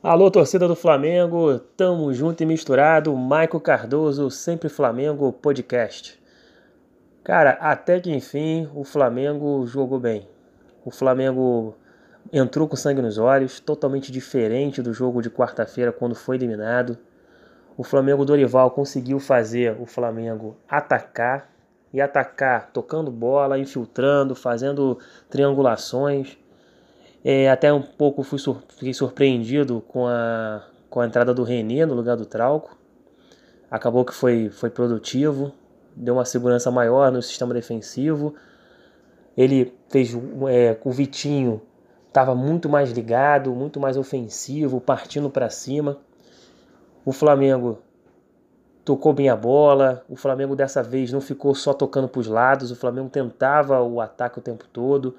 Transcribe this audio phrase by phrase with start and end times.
[0.00, 3.12] Alô, torcida do Flamengo, tamo junto e misturado.
[3.16, 6.22] Maico Cardoso, sempre Flamengo podcast.
[7.24, 10.28] Cara, até que enfim o Flamengo jogou bem.
[10.84, 11.74] O Flamengo
[12.32, 16.96] entrou com sangue nos olhos, totalmente diferente do jogo de quarta-feira quando foi eliminado.
[17.76, 21.50] O Flamengo Dorival conseguiu fazer o Flamengo atacar
[21.92, 24.96] e atacar tocando bola, infiltrando, fazendo
[25.28, 26.38] triangulações
[27.24, 31.84] é, até um pouco fui sur fiquei surpreendido com a, com a entrada do René
[31.84, 32.76] no lugar do Trauco.
[33.70, 35.52] Acabou que foi, foi produtivo,
[35.94, 38.34] deu uma segurança maior no sistema defensivo.
[39.36, 40.14] Ele fez
[40.48, 41.60] é, o Vitinho
[42.06, 45.98] estava muito mais ligado, muito mais ofensivo, partindo para cima.
[47.04, 47.78] O Flamengo
[48.84, 50.04] tocou bem a bola.
[50.08, 52.70] O Flamengo dessa vez não ficou só tocando para os lados.
[52.70, 55.14] O Flamengo tentava o ataque o tempo todo.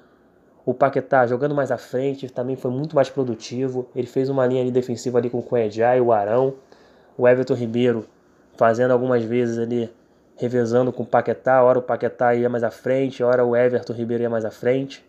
[0.64, 3.88] O Paquetá jogando mais à frente também foi muito mais produtivo.
[3.94, 6.54] Ele fez uma linha ali defensiva ali com o Cuejá e o Arão.
[7.16, 8.06] O Everton Ribeiro
[8.56, 9.90] fazendo algumas vezes ali,
[10.36, 11.62] revezando com o Paquetá.
[11.62, 15.04] Hora o Paquetá ia mais à frente, hora o Everton Ribeiro ia mais à frente.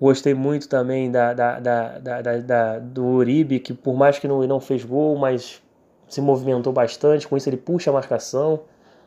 [0.00, 4.60] Gostei muito também da, da, da, da do Uribe, que por mais que não, não
[4.60, 5.62] fez gol, mas
[6.08, 7.28] se movimentou bastante.
[7.28, 8.62] Com isso ele puxa a marcação.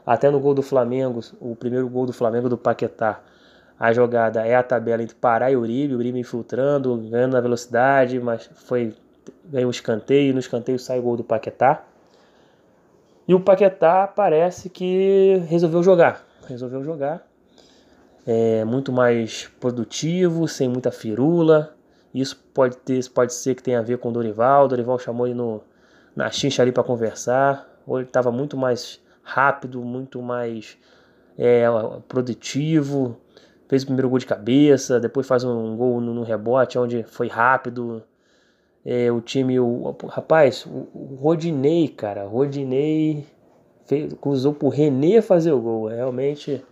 [0.05, 3.21] Até no gol do Flamengo, o primeiro gol do Flamengo do Paquetá
[3.79, 8.49] a jogada é a tabela entre Pará e Uribe, Uribe infiltrando, ganhando na velocidade, mas
[8.65, 8.93] foi
[9.45, 11.83] ganhou um escanteio, no escanteio sai o gol do Paquetá.
[13.27, 17.25] E o Paquetá parece que resolveu jogar, resolveu jogar.
[18.25, 21.75] É muito mais produtivo, sem muita firula.
[22.13, 24.65] Isso pode ter, pode ser que tenha a ver com o Dorival.
[24.65, 25.61] O Dorival chamou ele no,
[26.15, 27.67] na chincha ali para conversar.
[27.85, 30.77] Ou ele estava muito mais rápido, muito mais
[31.37, 31.65] é,
[32.07, 33.17] produtivo,
[33.67, 37.27] fez o primeiro gol de cabeça, depois faz um gol no, no rebote, onde foi
[37.27, 38.03] rápido.
[38.85, 43.25] É, o time, o, rapaz, o, o Rodinei, cara, Rodinei
[43.85, 45.87] fez, cruzou pro René fazer o gol.
[45.87, 46.63] Realmente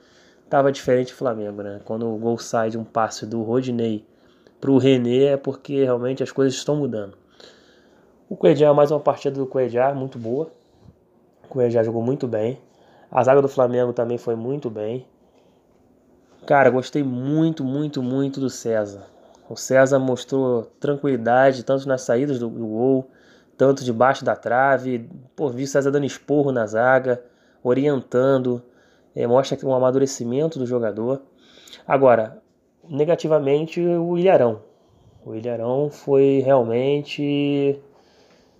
[0.49, 1.81] tava diferente o Flamengo, né?
[1.83, 4.05] Quando o gol sai de um passe do Rodinei
[4.61, 7.17] pro René é porque realmente as coisas estão mudando.
[8.29, 10.49] O Cuejá, mais uma partida do Cuejá, muito boa.
[11.43, 12.57] O Cuejá jogou muito bem.
[13.11, 15.05] A zaga do Flamengo também foi muito bem.
[16.45, 19.07] Cara, gostei muito, muito, muito do César.
[19.49, 23.09] O César mostrou tranquilidade, tanto nas saídas do, do gol,
[23.57, 25.09] tanto debaixo da trave.
[25.35, 27.19] Pô, vi o César dando esporro na zaga,
[27.63, 28.61] orientando.
[29.15, 31.19] É, mostra um amadurecimento do jogador.
[31.87, 32.37] Agora,
[32.87, 34.61] negativamente, o Ilharão.
[35.25, 37.79] O Ilharão foi realmente.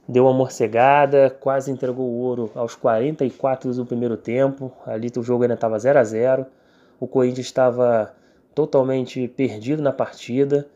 [0.08, 4.72] Deu uma morcegada, quase entregou o ouro aos 44 do primeiro tempo.
[4.88, 6.46] Ali o jogo ainda estava 0 a 0
[7.00, 8.14] o Corinthians estava
[8.54, 10.68] totalmente perdido na partida.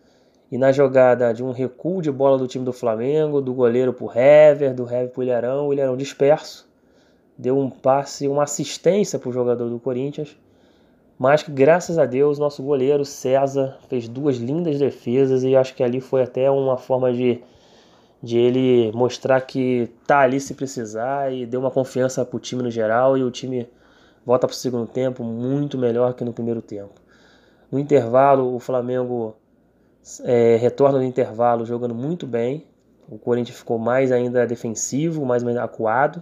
[0.52, 4.06] E na jogada de um recuo de bola do time do Flamengo, do goleiro para
[4.06, 6.68] o Hever, do Hever para o Ilharão, o Ilharão disperso,
[7.38, 10.36] deu um passe, uma assistência para o jogador do Corinthians.
[11.20, 15.84] Mas que graças a Deus, nosso goleiro César fez duas lindas defesas e acho que
[15.84, 17.44] ali foi até uma forma de,
[18.24, 22.64] de ele mostrar que tá ali se precisar e deu uma confiança para o time
[22.64, 23.68] no geral e o time
[24.30, 26.94] volta para o segundo tempo muito melhor que no primeiro tempo.
[27.72, 29.36] No intervalo, o Flamengo
[30.24, 32.68] é, retorna no intervalo jogando muito bem.
[33.10, 36.22] O Corinthians ficou mais ainda defensivo, mais acuado.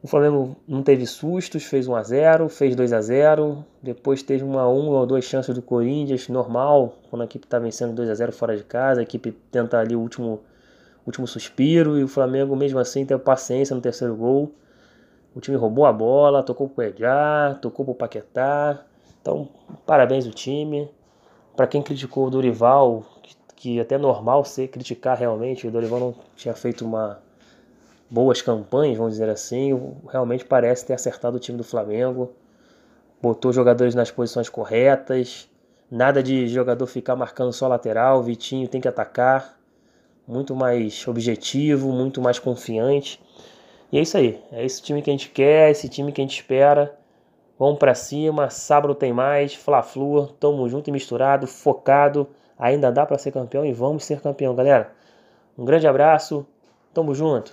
[0.00, 4.44] O Flamengo não teve sustos, fez 1 a 0, fez 2 a 0, depois teve
[4.44, 8.14] uma uma ou duas chances do Corinthians, normal, quando a equipe está vencendo 2 a
[8.14, 10.40] 0 fora de casa, a equipe tenta ali o último
[11.04, 14.54] último suspiro e o Flamengo mesmo assim teve paciência no terceiro gol.
[15.34, 18.84] O time roubou a bola, tocou pro Edgar, tocou pro Paquetá.
[19.20, 19.48] Então,
[19.84, 20.88] parabéns ao time.
[21.56, 25.98] Para quem criticou o Dorival, que, que até é normal ser criticar realmente, o Dorival
[25.98, 27.18] não tinha feito uma
[28.08, 29.72] boas campanhas, vamos dizer assim,
[30.08, 32.32] realmente parece ter acertado o time do Flamengo.
[33.20, 35.48] Botou jogadores nas posições corretas.
[35.90, 39.58] Nada de jogador ficar marcando só lateral, Vitinho tem que atacar.
[40.28, 43.20] Muito mais objetivo, muito mais confiante.
[43.94, 44.42] E é isso aí.
[44.50, 46.98] É esse time que a gente quer, esse time que a gente espera.
[47.56, 48.50] Vamos para cima.
[48.50, 49.54] Sábado tem mais.
[49.54, 50.26] Fla-Flu.
[50.40, 52.26] Tamo junto e misturado, focado.
[52.58, 54.90] Ainda dá para ser campeão e vamos ser campeão, galera.
[55.56, 56.44] Um grande abraço.
[56.92, 57.42] Tamo junto.